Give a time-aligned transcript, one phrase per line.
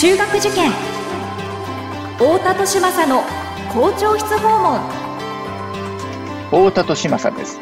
[0.00, 0.70] 中学受験。
[2.18, 3.24] 太田利政の
[3.72, 4.80] 校長室訪問。
[6.50, 7.60] 太田利政です。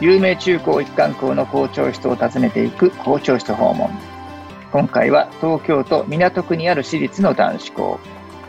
[0.00, 3.90] 有名中高一貫校の校長室を訪ねていく校長室訪問。
[4.72, 8.00] 今回は東京都港区にある私立の男子校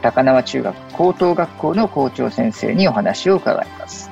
[0.01, 4.09] 高輪中学高等学校の校長先生にお話を伺います。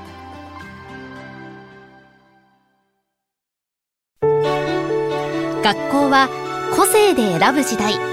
[5.63, 6.27] 学校は
[6.75, 8.12] 個性で選ぶ時代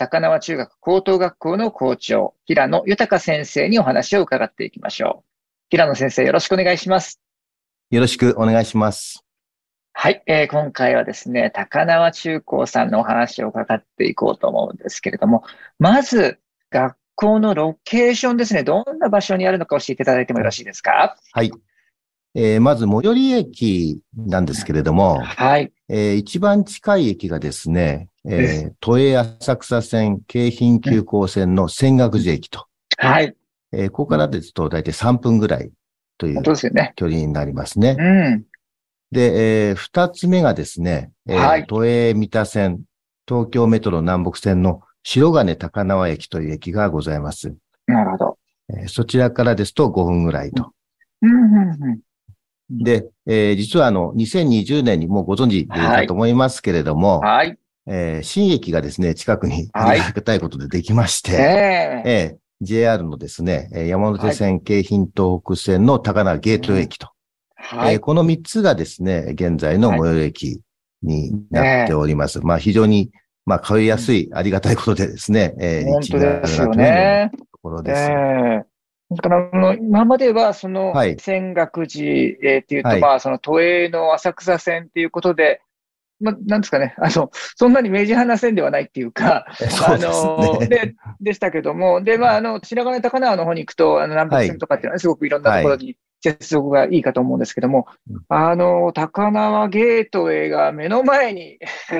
[0.00, 5.24] 高輪中学高等学校の校長、平野豊先生にお話を伺っていきましょう。
[5.68, 7.20] 平野先生、よろしくお願いします。
[7.90, 9.26] よろしくお願いします。
[9.92, 15.44] はい、えー、今回はですね、高輪中高さんのお話を伺っていこうと思うんですけれども、
[15.78, 16.38] まず、
[16.70, 21.18] 学校のロケーションですね、どんな場所にあるのか教えていただいてもよろしいですか？
[21.34, 21.52] はい。
[22.34, 25.72] えー、まず、最寄り駅なんですけれども、はい。
[25.88, 32.66] えー、一番近い駅がですね、えー、都営浅草線京浜急行線の仙岳寺駅と。
[32.98, 33.34] はい。
[33.72, 35.72] えー、ここからですと大体3分ぐらい
[36.18, 37.96] という距離になりますね。
[37.98, 38.02] う
[38.36, 38.44] ん。
[39.10, 42.82] で、えー、二つ目がですね、えー、はい、都営三田線、
[43.26, 47.54] 東京メトロ南北線の白金高輪駅という駅がございます。
[47.86, 48.38] なるほど。
[48.68, 50.72] えー、そちらからですと5分ぐらいと。
[51.22, 52.00] うんうんうん
[52.70, 57.58] で、えー、実はあの、2020年にもうご存知だと思いますけれども、はい。
[57.86, 61.42] えー、新駅がですね、近くにありがたいことでできまして、はい、
[62.06, 67.08] えー、JR のですね、山手線京浜東北線の高輪ゲート駅と、
[67.56, 70.60] はい、えー、この3つがですね、現在の最寄り駅
[71.02, 72.38] になっております。
[72.38, 73.10] はい、まあ非常に、
[73.46, 77.30] まあ通いやすい、ありがたいことでですね、えー、本当ですよね。
[77.34, 78.02] ところです。
[78.02, 78.64] え。
[78.66, 78.69] ー
[79.10, 82.04] だから、今までは、その、泉岳寺、
[82.42, 85.62] えっていうと、まあ、その都営の浅草線っていうことで、
[86.20, 89.46] ま、なんですかね、あの、そんなに明示派な線ではないっていうか、
[89.86, 97.86] あの、で、でしたけども、で、まあ、あの、白金高輪の方に行くと、あの、南北線とかっていうのは、すごくいろんなところに接続がいいかと思うんですけども、
[98.28, 101.58] はい、あの、高輪ゲートウェイが目の前に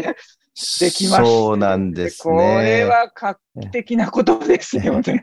[0.81, 1.25] できました。
[1.25, 2.35] そうなんですね。
[2.35, 5.23] これは画期的なことですよね。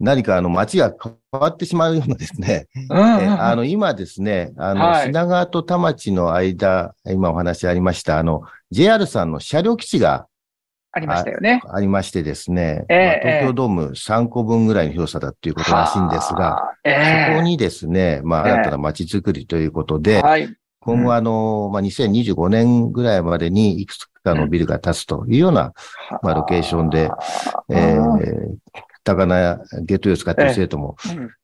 [0.00, 10.26] 何かあの街が変わってしまうようなですね、あの今ですね、あの、はい、品川と田町の間、今お話ありました、あの、JR さんの車両基地が
[10.92, 11.60] ありましたよね。
[11.68, 25.72] ありましてですね、えー、まあ、東京ドーム3個分ぐらいの広さだっていうことらしいんですが、えー、そこにですね、まあ、新たな街づくりということで、はい、今後あの、まあ、2025年ぐらいまでにいくつかのビルが建つというような、
[26.22, 27.10] まあ、ロケーションで、
[27.68, 28.56] えー、
[29.08, 30.96] 高菜ゲートを使っている生徒も、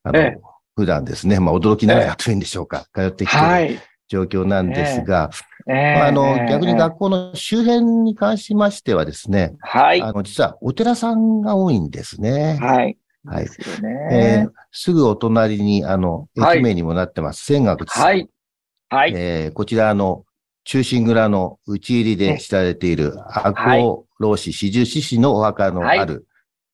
[0.03, 0.31] あの、
[0.75, 3.75] 普段ですね、まあ驚きながらやってるんでしょうか、通ってきてい。
[3.75, 5.31] る状況なんですが、
[5.65, 10.01] まあ、あの、逆に学校の周辺に関しましてはですね、はい。
[10.01, 12.59] あの、実はお寺さんが多いんですね。
[12.61, 12.97] はい。
[13.25, 13.47] はい。
[13.47, 13.57] す
[14.11, 18.29] えー、すぐお隣に、あの、駅名にもなってます、仙岳寺はい。
[18.89, 19.13] はい。
[19.15, 20.23] えー、こちらの、
[20.65, 26.27] 中心蔵の打ち入りで知られている、赤穂老子四十四士のお墓のある、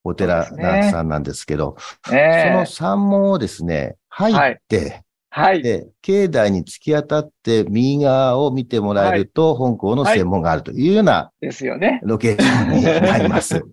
[0.03, 1.75] お寺さんなんですけど、
[2.06, 5.03] そ、ね,、の山門をですね、入って、
[5.34, 5.62] はい。
[5.62, 12.01] で、境内に突き当たって右側を見てもらえると、本校の専門があるというような、ですよね。
[12.03, 13.53] ロケーションになります。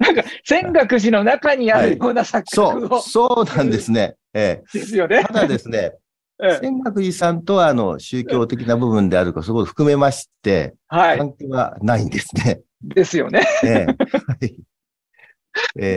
[0.00, 4.16] なんか、泉岳寺の中にあるような錯覚を、はい、そう、そうなんですね。
[4.34, 4.78] ええ。
[4.78, 5.22] ですよね。
[5.22, 5.92] ただですね、
[6.60, 11.18] 泉岳寺さんとは、あの、宗教的な部分であるか、そこを含めまして、はい。
[11.18, 12.60] 関係はないんですね。
[12.82, 13.44] ですよね。
[13.62, 13.84] ええ。
[14.26, 14.56] はい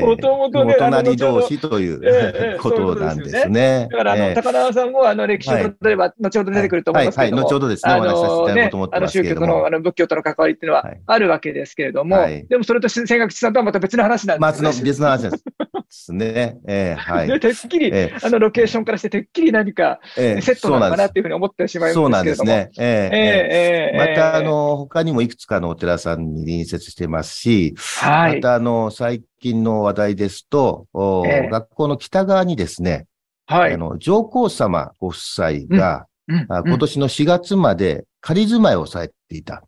[0.02, 3.88] もともとね、お隣同士という、ことなんですね。
[3.92, 9.48] だから、あの、高輪さんも、あの、歴史の、例えば、後ほど出てくると思いますけど後ほどですね、お話しさせていただこうと思ってますけども。
[9.48, 12.18] あの、宗教との、あの、仏教との関わりっていうのはあるわけですけれども、
[12.50, 14.70] でもそれと泉岳さんとはまた別の話なんですね。
[14.84, 15.44] 別の話です。
[15.92, 16.58] ですね。
[16.68, 17.28] えー、はい。
[17.40, 22.70] てっきり、えー、あの、ロケーションからして、てっきり何か、セットなのかなっていうふうに思ってしまいますけどそうなんですね。
[22.80, 28.36] えー、えー、えー、また、あの、他にもいくつかのお寺さんに隣接してますし、はい。
[28.36, 33.08] また、あの、最近の話題ですと、えー、学校の北側にですね、
[33.46, 33.74] はい。
[33.74, 39.64] あの、上皇様ご夫妻が、うんうん、今年の4月まで仮住まいをされていた。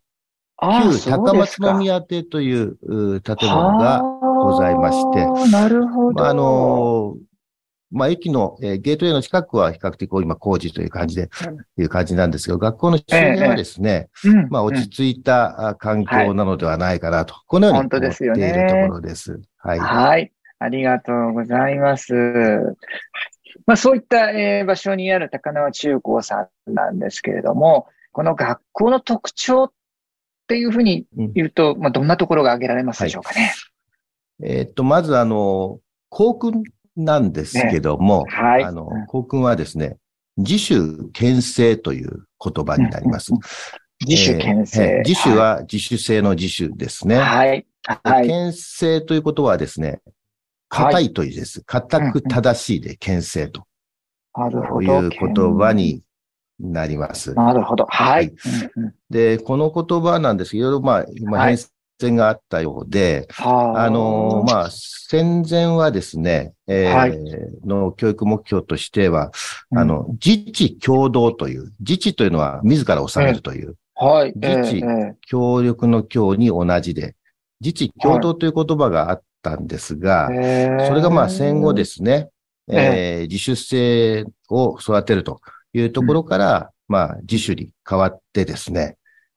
[0.62, 4.02] 旧高松宮邸という建物が、
[4.44, 5.50] ございまして。
[5.50, 6.22] なるほど。
[6.22, 7.16] まあ、あの、
[7.94, 19.40] まあ、駅の、えー、ゲートウェイの近くは比較的今工事という感じで、うん、いう感じなんですけど、学校の周辺はですね、ええ、まあ、落ち着いた環境なのではないかなと、はい、このように思っているところです。
[19.58, 19.78] はい。
[19.78, 20.32] はい。
[20.58, 22.14] ありがとうございます。
[23.66, 29.72] まあ、そういった、えー、場所にある高輪中高さんなんですけれども、この学校の特徴っ
[30.48, 33.52] ていうふうに言うと、うん、まあ、どんなところが挙げられますでしょうかね？
[34.40, 36.62] はい、えー、っと、まず、あの、校訓
[36.96, 38.64] なんですけども、ね、はい。
[38.64, 39.96] あの、校訓はですね、
[40.36, 43.32] 自主牽制という言葉になります。
[44.06, 47.16] 自主牽制、えー、自主は自主性の自主ですね。
[47.16, 47.66] はい。
[48.02, 48.26] はい。
[48.28, 50.00] 牽制ということはですね、
[50.68, 51.62] 硬いというです。
[51.64, 53.64] 硬く正しいで牽制と。
[54.36, 54.82] なるほど。
[54.82, 56.02] いう言葉に
[56.58, 57.34] なります。
[57.34, 57.86] なるほど。
[57.88, 58.32] はい。
[59.10, 61.56] で、この言葉なんですけど、まあ、今変
[62.00, 67.18] 遷があったようで、はい、あの、まあ、戦前はですね、えー、はい、
[67.64, 69.30] の教育目標としては、
[69.74, 74.84] あの、自治共同という、自治というのは自ら治めるという、はい、自治、
[75.26, 77.14] 協力の協に同じで、
[77.60, 80.32] 自治共同という言葉があったんですが、そ
[80.94, 82.28] れがまあ戦後ですね、
[82.68, 85.40] えー、自主性を育てると
[85.72, 88.96] いうところから、まあ自主に変わってですね、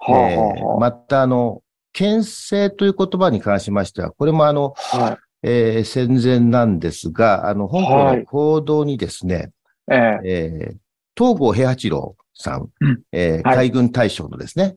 [0.09, 1.61] えー、またあの、
[1.97, 9.51] 牽制という言葉に関しましては、これもあの、はい、えー、戦前なんですが、あの、香港の行動にですね、
[9.87, 10.75] はい、えー、
[11.17, 14.75] 東郷平八郎さん、うん、えー、海軍大将のですね、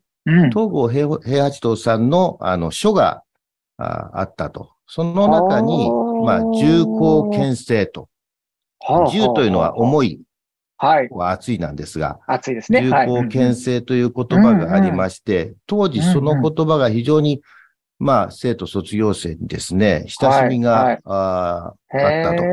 [0.48, 3.22] 東郷平八郎さんのあの書が
[3.76, 4.70] ああったと。
[4.86, 5.90] その中に、
[6.24, 8.08] まあ、重厚牽制と。
[9.12, 10.20] 重というのは重い
[10.80, 11.08] はい。
[11.10, 12.80] は熱いなんですが、熱いですね。
[12.80, 17.42] 重厚牽制という言葉がありまして、当時その言葉が非常に、
[17.98, 22.44] まあ、生徒卒業生にですね、親しみが、はいああったと。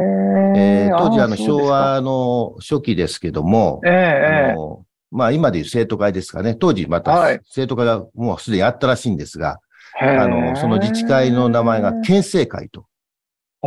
[0.58, 6.54] えー、当時、あの、昭和の初期ですけども、えー、あのまあ、今でいう生徒会ですかね。
[6.54, 9.60] 当時、また、生徒会がもうすでにあったらしいんですが、
[10.02, 12.87] あの、その自治会の名前が県政会とお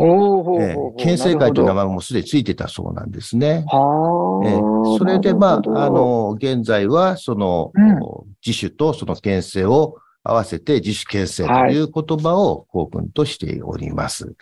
[0.01, 3.65] えー、県政会という名前もすでについてたそうなんですね。
[3.67, 7.99] えー、それで、まあ、あの、現在は、その、うん、
[8.45, 14.33] 自主とその県政を合わせて自主県政という言葉を公文としております。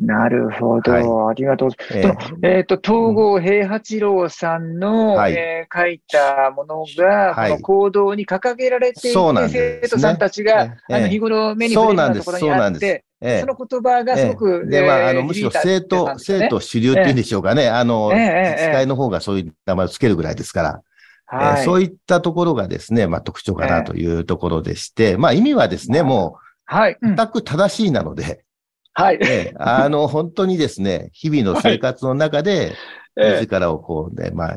[0.00, 1.70] なるほど、はい、ありがとう。
[1.92, 17.68] えっ、ー、えー、と、東郷平八郎さんの、はい、えー、書いたものが、はい、この行動に掲げられていて、ね、生徒さんたちが、えー、あの日頃目に触れるようなところにあって、その言葉がすごく、えー、で、まあ、あの、むしろ生徒、生徒主流っていうんでしょうかね。
[17.68, 20.82] あの、自治会の方がそういう名前をつけるぐらいですから。
[21.26, 26.98] はい、えー、そういったところがですね、まあ特徴かなというところでして、まあ意味はですね、もう、はい。
[27.02, 28.44] 全く正しいなので、
[28.92, 29.18] はい。
[29.20, 32.74] えー、あの、本当にですね、日々の生活の中で、
[33.16, 34.56] 自らをこうね、まあ、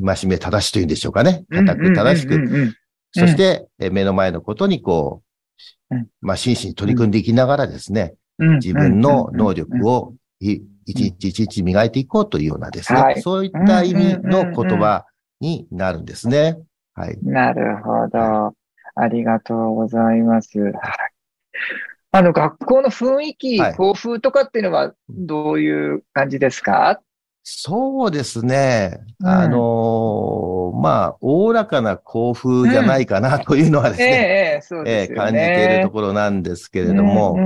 [0.00, 1.44] ましめ正しというんでしょうかね。
[1.50, 2.74] 固く正しく、
[3.12, 5.27] そして、目の前のことにこう、
[6.20, 15.06] まあ、真摯に取り組んでいきながらですね、自分の能力を一日一日磨いていこうというようなですね、はい、そういった意味の言葉
[15.40, 16.58] になるんですね。
[16.94, 17.18] はい。
[17.22, 18.54] なるほど。
[18.94, 20.58] ありがとうございます。
[20.60, 20.72] はい。
[22.10, 27.00] あの、学校の雰囲気、校風とかっていうのはどういう感じですか？
[27.50, 29.00] そうですね。
[29.20, 37.38] うん、あのー、まあ、おおらかな校風じゃないかなというのはですね、うん、えー、感じているところなんですけれども、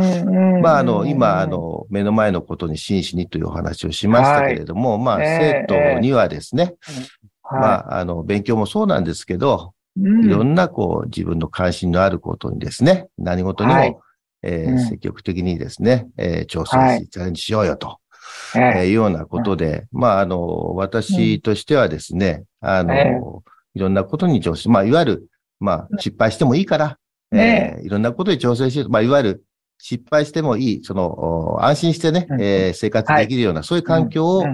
[0.60, 13.96] まあ、あの、今、あの、目の前のことに真摯にというお話をしましたけれども、はい、まあ、生徒にはですね、えー、まあ、あの、勉強もそうなんですけど、いろんな、こう、自分の関心のあることにですね、何事にも、はい、
[14.42, 17.98] えー、積極的にですね、えー、挑戦し、チャレンジしようよと。
[18.54, 23.42] えー、いうようなことで、まあ、あの、私としてはですね、あの、
[23.74, 25.28] いろんなことに挑戦、まあ、いわゆる、
[25.60, 26.98] まあ、失敗してもいいから、
[27.32, 27.76] え。
[27.80, 29.44] ー、いろんなことに挑戦して、まあ、いわゆる、
[29.78, 34.44] 失敗してもいい、その、安心してね、えー、生活できるような、そういう環境を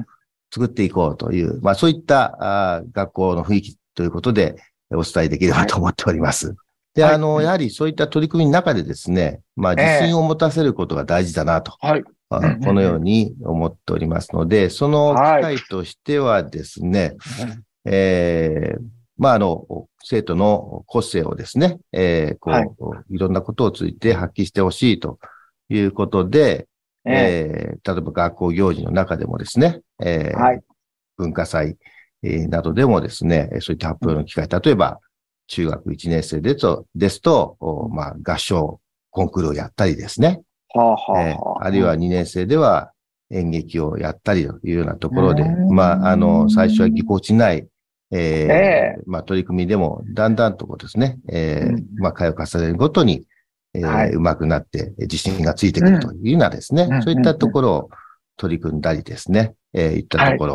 [0.52, 4.56] 作っていこうという、まあ、そういったあ学校の雰囲気ということで、
[4.90, 6.56] お伝えできればと思っております。
[6.94, 11.76] で、あの、やはりそういった取り組みの中でですね、まあ、自信を持たせることが大事だなと。
[11.80, 12.04] はい。
[12.30, 17.16] このように思っておりますので、その機会としてはですね、
[17.85, 18.82] えー、
[19.16, 25.18] まあ、あの、生徒の個性をですね、えー、こう、はい、いろんなことをついて発揮してほしいと
[25.70, 26.68] いうことで、
[27.04, 30.61] えー、例えば学校行事の中でもですね、えー、はい、
[31.16, 31.78] 文化祭、
[32.23, 35.00] えー、などでもですね、そういった発表の機会、例えば
[35.47, 37.56] 中学1年生ですと、ですと、
[37.90, 38.80] まあ、合唱
[39.11, 40.42] コンクールをやったりですね、
[40.75, 42.92] えー、あるいは2年生では
[43.30, 47.66] 演劇をやったりというようなところで、まあ、あの、最初はぎこちない、
[48.10, 53.25] えー、えー、まあ、取り組みでも、だんだんとこうですね、えー、まあ、回を重ねるごとに、
[53.75, 57.90] えー、はい、上手くなって、自信がついてくるというようなですね、うん、そういったところを
[58.37, 60.00] 取り組んだりですね、えー、い。
[60.02, 60.54] ったところ。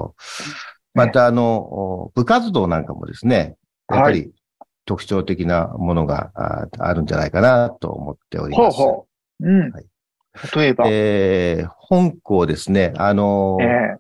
[0.96, 3.56] はい、また、あの、部活動なんかもですね、
[3.90, 4.32] やっぱり
[4.86, 6.32] 特徴的なものが
[6.80, 8.78] あるんじゃないかなと思っております。
[8.78, 9.08] ほうほ
[9.42, 9.48] う。
[9.48, 9.72] うん。
[9.72, 9.86] はい、
[10.56, 10.86] 例えば。
[10.88, 13.98] えー、本校ですね、あのーえー、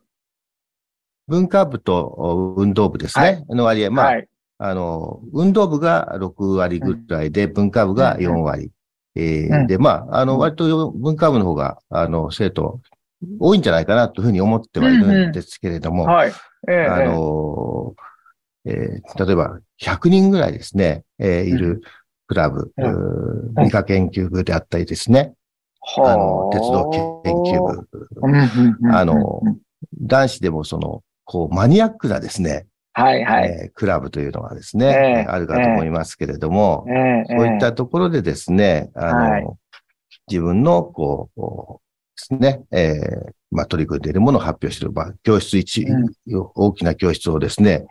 [1.27, 8.71] 文化部と運動部ですね、はい、の割合、まあ、はい、あの、運動部が6割ぐらいで、文化部が4割。
[9.15, 12.81] えー、で、まあ、あの、割と文化部の方が、あの、生徒
[13.39, 16.31] 多いんじゃないかなというふうに思ってはいるんですけれども、はい。
[16.67, 21.81] えー、あのー、えー、例えば100人ぐらいですね、えー、いる
[22.27, 25.33] クラブ、うん、理科研究部であったりですね、
[25.97, 26.89] あの、鉄道
[27.23, 27.87] 研究部、
[28.91, 29.41] あの、
[30.01, 39.47] 男子でもその、こう、マニアックなですね、はいはい、えー、クラブというのがですね、えー、あるかと思いますけれども、えー、そういったところでですね、あの、はい、
[40.29, 41.83] 自分の、こう、
[42.15, 46.11] ですね、えー、まあ、取り組んでいるものを発表している、まあ、教室一、うん、
[46.55, 47.85] 大きな教室をですね、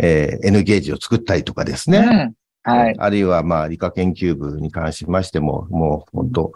[0.00, 2.94] えー、N ゲージを作ったりとかですね、うん、はい。
[2.98, 6.52] あるいは、まあ、理科研究部に関しましても、もう、本当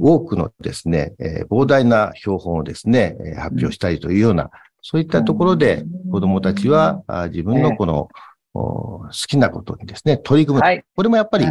[0.00, 4.50] 多くのですね、えー、膨大な標本をですね、え発表したりというような、
[4.82, 8.08] そういったところで子供たちは、あ自分のこの、
[8.52, 10.64] 好きなことにですね、取り組む。
[10.64, 11.46] はい、これもやっぱり、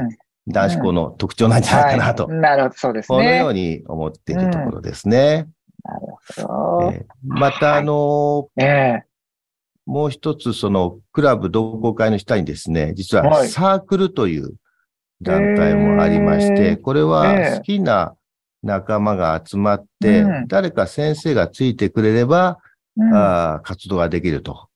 [0.47, 2.27] 男子校の特徴なんじゃないかなと。
[2.27, 3.17] なるほど、そうですね。
[3.17, 5.47] このように思っているところですね。
[5.83, 5.99] なる
[6.45, 6.91] ほど。
[6.91, 14.55] えー、また、あのーえー、もう一つ、その、クラブ同好会の下にですね、実はサークルという
[15.21, 18.15] 団体もありまして、これは好きな
[18.63, 22.59] 仲間が集まって、誰か先生がついてくれれば、
[23.13, 24.67] あ活動ができると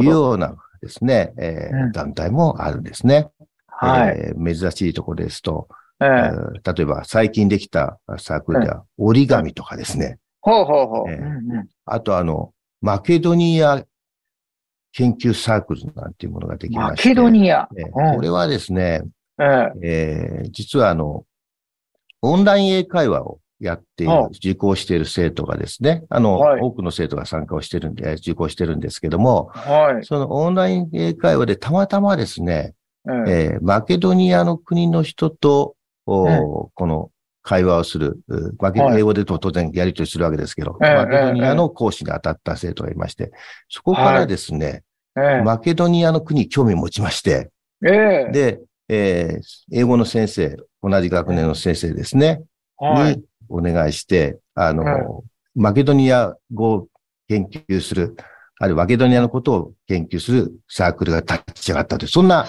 [0.00, 3.28] うようなですね、えー、団体もあるんですね。
[3.66, 5.68] はい、えー、珍しいところですと、
[6.00, 10.18] えー、例えば最近できたサークルでは折り紙とかですね。
[10.40, 11.10] ほうほうほう。
[11.10, 13.84] えー、あとあの、マケドニア
[14.92, 17.08] 研究サークルなんていうものができまして。
[17.08, 19.02] マケドニア、えー、これはですね、
[19.38, 21.24] えー、えー、実はあの、
[22.26, 35.74] オンライン英会話をやっている、受講している生徒がですね、あの、はい、多くの生徒が参加をしてるんで、受講してるんですけども、はい、そのオンライン英会話でたまたまですね、うん、えー、マケドニアの国の人と、
[36.06, 36.40] うん、
[36.74, 37.10] この
[37.42, 38.20] 会話をする、
[38.58, 43.30] マケ、英語でと当然やり取りするわけですけど、マケドニアの講師に当たった生徒がいまして、
[43.68, 44.82] そこからですね、
[45.14, 52.42] はい、マケドニアの国に興味を持ちまして、で、えー、英語の先生、同じ学年の先生ですね、
[52.80, 54.84] にお願いして、あの、
[55.54, 56.88] マケドニア語を
[57.28, 58.16] 研究する、
[58.58, 62.46] あるいはマケドニアのことを研究するサークルが立ち上がったという、そんな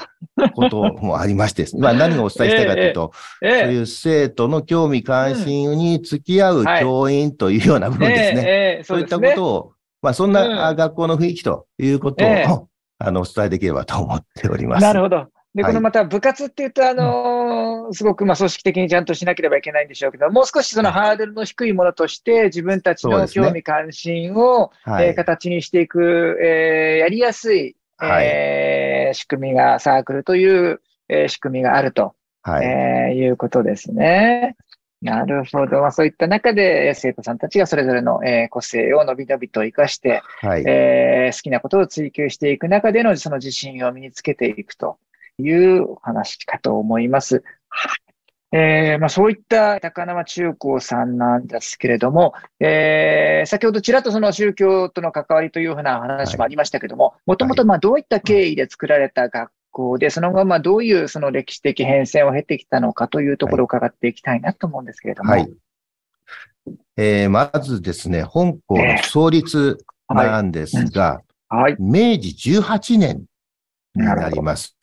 [0.56, 8.44] こともありまして、 まあ何をお伝えしたいかというと、えーえー、そういう生徒の興味関心に付き合う教員というような部分ですね。
[8.48, 12.68] えー、そういったことを、まあそんな学校の雰囲気ということを、
[13.00, 14.82] あの、お伝えできればと思っております。
[14.82, 15.26] なるほど。
[15.58, 32.66] で、このまた部活って言うと、あのー、すごくまあ組織的にちゃんとしなければいけないんでしょうけど、もう少しそのハードルの低いものとして、自分たちの興味関心を、ねえー、形にしていく、えー、やりやすい、えー、仕組みが、サークルという、えー、仕組みがあると、はい。
[32.66, 34.58] えー、いうことですね。
[35.02, 35.82] なるほど。
[35.82, 40.64] まあ、そういった中で、生徒さんたちがそれぞれの、えー、個性を伸び伸びと活かして、はい。
[40.68, 45.00] えー、好きなことを追求していく中でのその自信を身につけていくと
[45.40, 47.44] いうお話かと思います。
[48.54, 65.32] えーまあ、そういった高輪中高さんなんですけれども、えー、先ほどちらっとその宗教との関わりというふうな話もありましたけれども、もともとどういった経緯で作られた学校で、その後まあどういうその歴史的変遷を経てきたのかというところを伺っていきたいなと思うんですけれども。
[65.32, 65.54] はい。
[66.96, 69.78] えー、まずですね、本校の創立
[70.08, 73.26] なんですが、えーはい、明治18年
[73.94, 74.76] になります。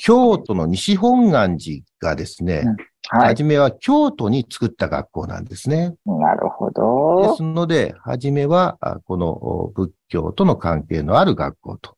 [0.00, 2.76] 京都の西本願寺がですね、うん。
[3.10, 5.94] はい、初めは京都に作った学校なんですね。
[6.04, 7.30] なるほど。
[7.30, 11.96] ですので、初めは、この仏教との関係のある学校と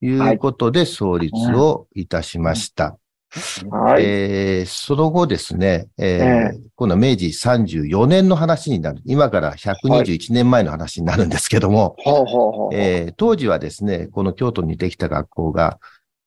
[0.00, 2.96] いうことで創立をいたしました。
[3.70, 9.02] はい、えー、その後ですね、えー、えー、今度は明治34年の話になる。
[9.04, 15.78] 今から121年前の話になるんですけども、はい、えー、当時はですね、この京都にできた学校が、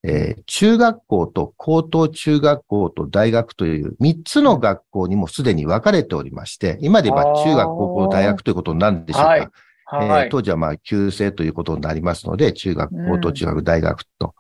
[0.03, 9.29] えー、中学校と高等中学校と大学という3つの学校にもすでに分かれておりまして、今で言えば中学、高校、大学ということになるんでしょうか。
[9.29, 9.49] はい
[9.91, 14.35] はい、えー、当時はまあ、旧制ということになりますので、中学、高等中学、大学と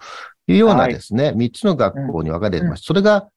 [0.47, 2.83] いうようなですね、はい、3つの学校に分かれています。
[2.83, 3.29] それが、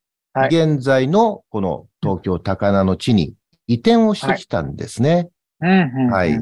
[0.48, 3.34] 現在のこの東京高菜の地に
[3.66, 5.28] 移転をしてきたんですね。
[5.66, 6.38] はい。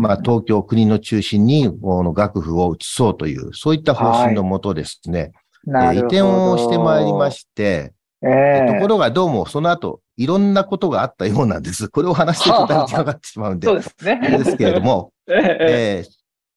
[0.00, 5.32] まあ、東京国の中心に、この楽譜を移そうという、そういった方針のもとですね、
[5.72, 7.92] はい、移転をしてまいりまして、
[8.22, 11.88] えー、ところがどうもその後、いろんなことがあったようなんです。
[11.88, 13.66] これを話していくと時間がってしまうんで。
[13.68, 14.38] そうですね。
[14.38, 16.10] ですけれども、 えー、えー、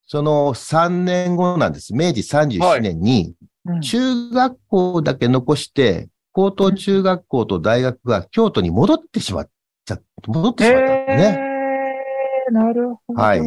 [0.07, 1.93] その3年後なんです。
[1.93, 3.33] 明治37年に、
[3.81, 9.49] 中学校だけ残して、高等中学校と大学が京都に戻ってしまっ
[9.85, 11.37] ちゃ、戻ってしまったんですね。
[11.37, 11.48] えー、
[12.51, 13.21] なるほど。
[13.21, 13.41] はい。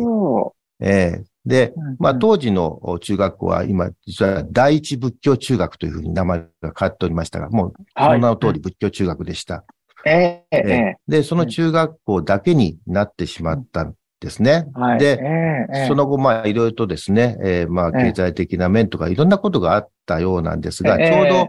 [0.81, 9.65] えー、で、まあ当時の中学校は今、実は第一仏教中学というふうに名前が変わっておりましたが、もうその名の通り仏教中学でした。
[10.05, 14.67] えー、えー、で、その中学校だけになってしまったんですね。
[14.75, 21.49] はい、で、えー、その後、まあいろいろとですね、えー、まあ経済的な面とかいろんなことがあったようなんですが、ちょうど、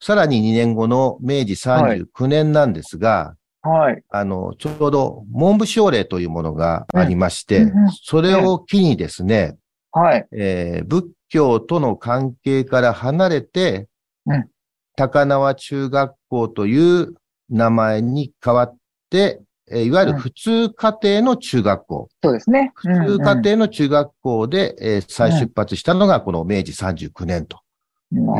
[0.00, 4.02] さらに2年後の明治39年なんですが、はい。
[4.10, 9.56] あの、ちょうど文部省令というものがありまして、うんそれを機にですね、
[9.92, 10.26] はい。
[10.32, 13.88] えー、仏教との関係から離れて、
[14.26, 14.48] うん、
[14.96, 17.14] 高輪中学校という
[17.50, 18.76] 名前に変わっ
[19.10, 19.40] て、
[19.70, 22.00] えー、いわゆる普通家庭の中学校。
[22.00, 22.72] うん、そうですね。
[22.74, 27.60] 普通家庭の中学校で、えー、再出発したのがこの明治39年と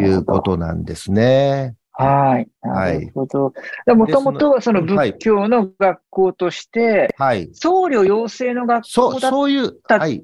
[0.00, 1.76] いうことなんですね。
[1.94, 2.48] はい。
[2.62, 3.52] なるほど。
[3.94, 7.50] もともとはその仏教の学校として、はい。
[7.52, 10.22] 僧侶養成の学校だったそういう、はい。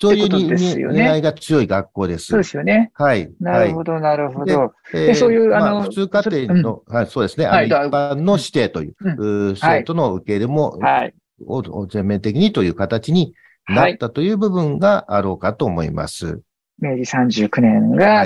[0.00, 2.26] そういう狙いが強い学校です。
[2.26, 2.92] そうですよね。
[2.94, 3.28] はい。
[3.40, 4.72] なるほど、なるほど。
[4.92, 7.46] で、そういう、あの、普通家庭の、はい、そうですね。
[7.46, 7.66] はい。
[7.66, 11.14] 一般の指定という、生徒の受け入れも、はい。
[11.44, 13.34] を全面的にという形に
[13.68, 16.40] なったという部分があろうかと思います。
[16.78, 18.24] 明治39年が、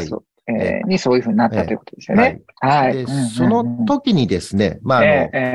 [0.48, 2.42] えー、にそういうふうになったということですよね。
[2.60, 2.92] はい。
[2.92, 5.02] で、その時にですね、まあ、あ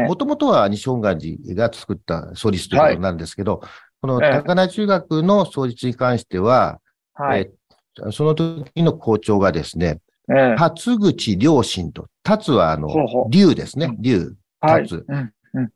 [0.02, 3.70] の、もともとは西本願寺が作った創立ということなんですけど、はい、
[4.02, 6.80] この高菜中学の創立に関しては、
[7.14, 7.52] はい、
[7.98, 12.90] えー、その時の校長がですね、えー、辰口良心と、辰はあの、
[13.30, 15.06] 竜ですね、竜、辰、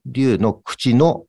[0.05, 1.25] 竜の口の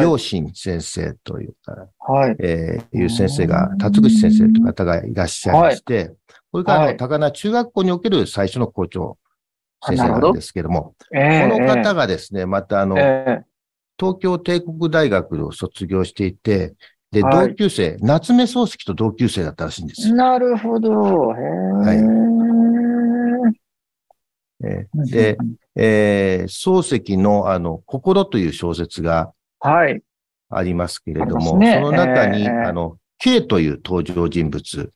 [0.00, 6.12] 良心先生というか、はい、えー、いう先生が、辰口先生という方がいらっしゃいまして、
[6.52, 9.18] これからの高菜中学校における最初の校長
[9.84, 13.42] 先生なんですけども、どえー、この方がですね、またあの、えー、
[13.98, 16.74] 東京帝国大学を卒業していて、
[17.10, 20.12] で、同級生、夏目漱石と同級生だったらしいんです。
[20.12, 20.90] なるほど。
[20.90, 21.98] はい。
[24.64, 25.38] えー、で、
[25.76, 30.02] えー、漱石のあの、心という小説が、はい。
[30.50, 34.92] ありますけれども、ね、その中に、えー、あの、K という登場人物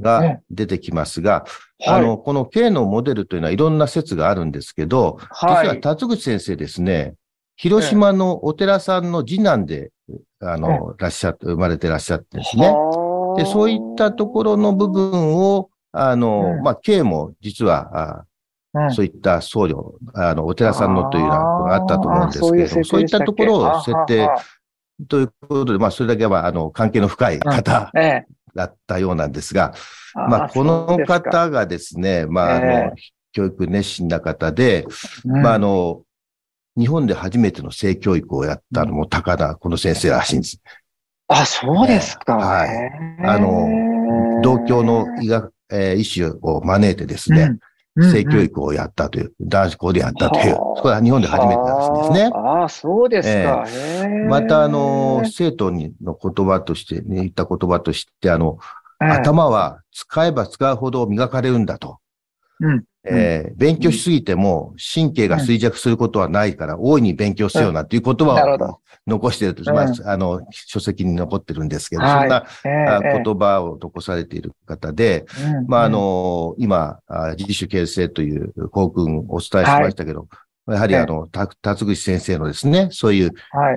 [0.00, 1.44] が出てきますが、
[1.84, 7.14] はい、あの、この K のモデルというのはいろんな説があるんですけど、はい、実は辰口先生ですね、
[7.56, 9.90] 広島のお寺さんの次男で、
[10.40, 12.72] あの、らっしゃって、生まれてらっしゃってですね。
[13.36, 18.24] で、そういったところの部分を、あの、まあ、K も実は、あ
[18.90, 24.28] そういった僧侶、あの、お寺さんのというのがあったと思うんですけど、そういったところを設定
[25.08, 27.92] ということで、まあ、それだけは、あの、関係の深い方
[28.54, 29.74] だったようなんですが、
[30.14, 32.92] まあ、この方がですね、まあ、あの、
[33.32, 34.86] 教育熱心な方で、
[35.24, 36.02] まあ、あの、
[36.78, 40.60] 日本で初めての性教育をやったのも高田、この先生らしいんです。
[41.28, 42.36] あ、そうですか。
[42.36, 42.68] はい。
[43.24, 47.56] あの、同郷の医学、えー、医師を招いてですね、
[48.02, 52.30] 性教育をやったという、男子校でやったという、それは日本で初めてなんですね。
[52.34, 53.64] ああ、そうですか。
[53.66, 58.58] えー、また、あの、生徒にの言葉として、ね、言った言葉として、あの、
[58.98, 61.98] 頭は使えば使うほど磨かれるんだと。
[62.60, 75.26] うん、えー、勉強しすぎても神経が衰弱することはないから、大いに勉強せよなっていう言葉を残してると、まあ、あの、書籍に残ってるんですけど、そんな、言葉を残されている方で、
[75.68, 76.98] まあ、あの、今、
[77.38, 80.28] 自主形成という校訓をお伝えしましたけど、
[80.68, 83.32] やはりあの、た、辰口先生のですね、そういう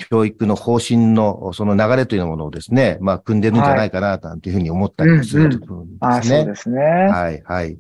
[0.10, 5.98] 教育の方針のその流れというものをですね、まあ、組んでるんじゃないかな、なんていうふうに思ったりするところですね。
[6.02, 6.82] あそうですね。
[6.82, 7.78] はい、はい。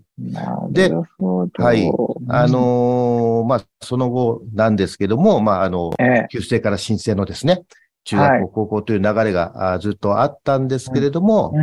[0.69, 1.91] で、はい。
[2.27, 7.63] あのー、まあ、その後なんですけども、まあ、あの、ええ、旧姓から申請のですね、
[8.03, 11.53] 中学校、高校という流れがずっとあったんですけれども、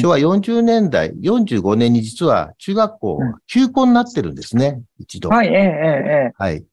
[0.00, 5.28] 昭和40年代、45年に実は中学校、休校になってるんですね、一度。
[5.28, 5.58] はい、ええ、え
[6.30, 6.32] え。
[6.36, 6.64] はい。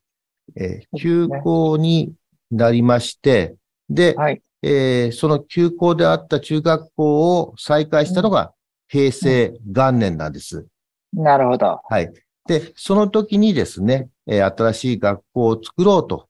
[0.58, 2.12] えー、休校に
[2.50, 3.54] なりまして、
[3.88, 8.52] で、はい、えー、その休校であった中学校を再開したのが
[8.88, 10.66] 平成元年なんです。
[11.12, 11.80] なるほど。
[11.88, 12.12] はい。
[12.46, 16.28] で、その時にですね、えー、新しい学校を作ろうと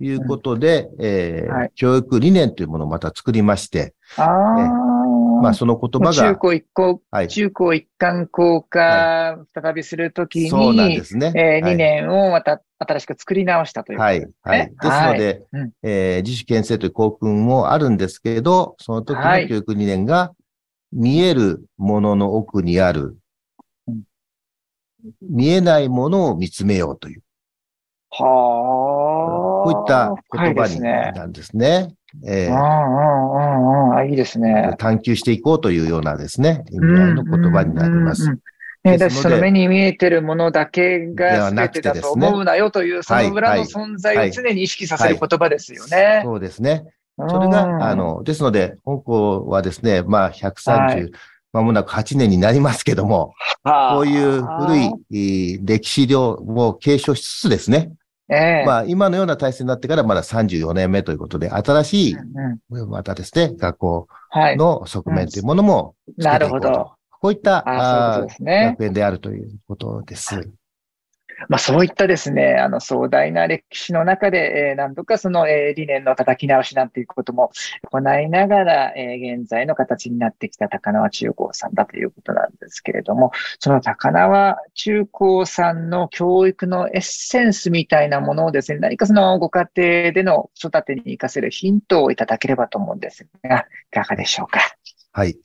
[0.00, 4.93] いうことで、うん、えーはい、教育理念というものをまた作りまして、ああ、
[5.44, 6.12] まあその言葉が。
[6.12, 11.32] 中高一高、はい、中高一貫校化、再びするときに、そうなんですね。
[11.36, 14.32] えー、理念をまた新しく作り直したということですね。
[14.42, 14.58] はい。
[14.58, 14.70] はい。
[14.70, 20.32] ですので、はい、えー、自主検制という校訓もあるんですけれど、その時の教育理念が、
[20.92, 23.18] 見えるものの奥にある、
[25.20, 27.22] 見えないものを見つめようという。
[28.10, 28.24] は
[28.62, 29.24] あ。
[29.64, 31.94] こういった言葉になんですね。
[32.24, 32.54] ええー。
[32.54, 34.74] ああ、いいですね。
[34.78, 38.30] 探求していこうというようなですね、意味合いの言葉になります。
[38.84, 46.20] ね、だその目に見えてるものだけが全てだと思うなよという、その裏の存在を常に意識させる言葉ですよね。
[46.22, 46.84] そうですね。
[47.16, 51.12] それが、あの、ですので、香港はですね、まあ、130、
[51.52, 54.76] まもなく8年になりますけども、こういう古
[55.10, 57.92] い歴史量を継承しつつですね、
[58.30, 62.16] ええ、まあ、今のような体制になってからまだ34年目ということで、新しい、
[62.88, 64.08] またですね、学校
[64.56, 66.92] の側面というものもなるほど。
[67.20, 70.50] こういったあ、ね、学園であるということです。
[71.48, 77.50] まあ、そういったですね、あの壮大な歴史の中で、えー、何度かその、えー、理念の叩き直しなんていうことも
[77.90, 94.60] 行いながら、えー、現在の形になってきた高輪中高さんだということなんですけれども、その高輪中高さんの教育のエッセンスみたいなものをですね、何かそのご家庭での子育てに活かせるヒントをいただければと思うんですが、いかがでしょうか？
[95.12, 95.36] はい。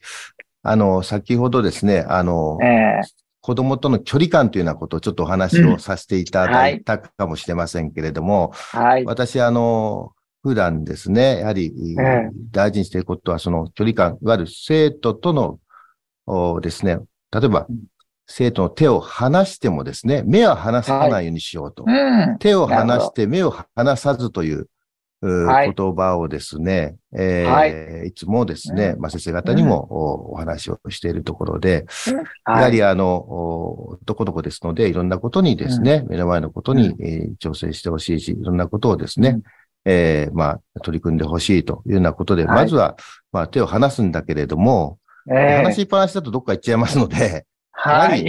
[0.62, 3.08] あの、先ほどですね、あの、えー、
[3.50, 10.12] 子供との距離感というようなことをちょっとお話をさせていただいたかもしれませんけれども、はい、私、あの、
[10.44, 11.74] 普段ですね、やはり、
[12.52, 15.34] 大事にしていることは、その距離感、いわゆる生徒と
[16.28, 17.00] のですね、
[17.32, 17.66] 例えば、
[18.28, 21.86] 生徒の手を離してもですね、目は離さないようにしようと。
[21.86, 22.30] はい。
[22.30, 24.68] うん、手を離して目を離さずという
[25.22, 27.66] 言葉をですね、えー、は
[28.06, 31.86] い、いつもですね、まあ、先生方にもお話をしているところで、
[32.48, 39.40] やはりあの、どこどこですので、いろんなことにですね、目の前のことに、え調整してほしいし、いろんなことをですね、
[39.86, 42.96] えー、まあ、取り組んでほしいというようなことで、まずは、
[43.32, 48.24] まあ、手を離すんだけれども、話しっぱなしだとどっか行っちゃいますので、はい。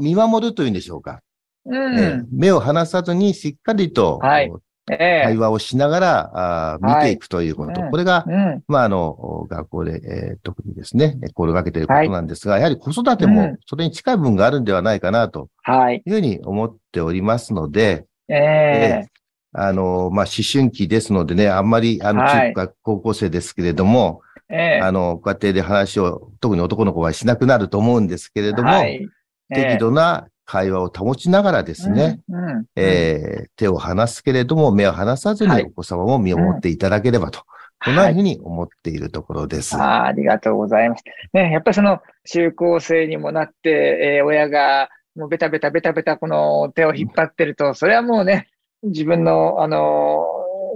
[0.00, 1.20] 見守るというんでしょうか。
[1.64, 4.52] うん、目を離さずにしっかりと、はい、
[4.98, 7.80] 対話をしながら、あ見ていくということ。
[7.80, 15.48] はい、これが、うん、まあ、あの、学校で、えー、特にですね、心がけていることなんですが、はい、やはり子育てもそれに近い部分があるんではないかな、と
[15.92, 16.02] い。
[16.06, 29.06] うふうに思っておりますので、えー、えー、あの、まあ、思春期ですのでね、あんまり、あの、中学、高校生ですけれども、えー、あの、家庭で話を、特に男の子はしなくなると思うんですけれども、はい、
[29.54, 37.44] 適度な会話を保ちながらですね、うんうん、えー、手を離すけれども、目を離さずにお子様も見守っていただければと、
[37.84, 39.76] こんなふうに思っているところです。
[39.76, 41.04] はい、あありがとうございます。
[41.32, 48.48] ね、やっぱりその中高生にもなって、えー、親がもうベタベタベタベタこの手を引っ張ってると、それはもうね、
[48.82, 50.24] 自分の、あの、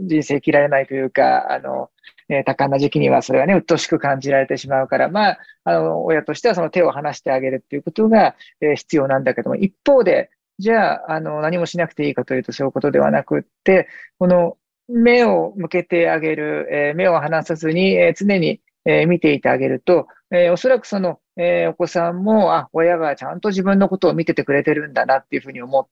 [0.02, 1.90] 人生切られないというか、あの、
[2.28, 14.56] えー、多感な時期にはそれはね、鬱陶しく感じられてしまうから、まあ、あの、親としてはその手を離してあげるっていうことが、えー、必要なんだけども、一方で、じゃあ、あの、何もしなくていいかというとそういうことではなくって、この
[14.88, 25.86] 目を向けてあげる、えー、目を離さずに、えー、常に、えー、見ていてあげると、えー、おそらくその、えー、お子さんも、あ、親がちゃんと自分のことを見ててくれてるんだなっていうふうに思っ、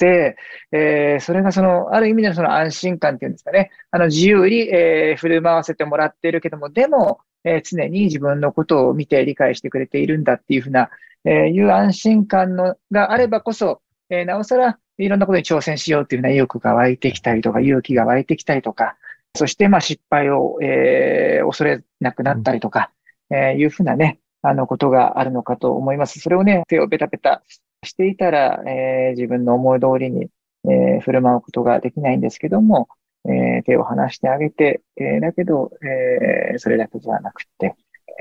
[0.00, 10.90] えー、それがその、ある意味でのその安心感っていうんですかね、あの、自由に、えー、振る舞わせてもらっているけども、でも、えー、常に自分のことを見て理解してくれているんだっていうふうな、
[11.24, 18.96] えー、いう安心感のがあればこそ、えー、なおさらいろんなことに挑戦しようっていうような意欲が湧いてきたりとか、勇気が湧いてきたりとか、
[19.36, 22.90] そしてまあ失敗を、えー、恐れなくなったりとか、
[23.30, 26.20] えー、いうふうなね、あのことがあるのかと思います。
[26.20, 27.42] それをね、手をベタベタ
[27.84, 30.28] していたら、えー、自分の思い通りに、
[30.64, 32.88] えー、振る舞うことができないんですけども、
[33.26, 37.74] えー、手を離してあげて、えー、だけど、えー、それだけじゃなくて、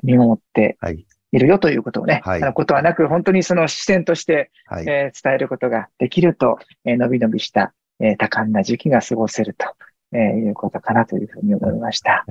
[0.04, 0.78] 見守って
[1.32, 1.40] い。
[1.40, 9.66] るよということをね、はい、あのことはなく、本当にその視線として、はい、えー、伝えることができると、えー、のびのびした、えー、多感な時期が過ごせると
[10.14, 12.26] えー、いうことかなというふうに思いました。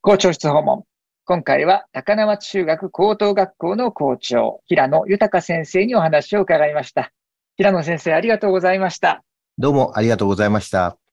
[0.00, 0.84] 校長室訪問。
[1.28, 7.12] 今回は高輪中学高等学校の校長、平野豊先生にお話を伺いました。
[7.58, 9.22] 平野先生、ありがとうございました。
[9.58, 10.98] どうもありがとうございました。